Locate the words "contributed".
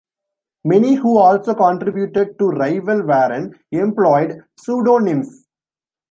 1.53-2.39